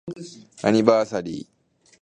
[0.63, 1.47] アニバーサリー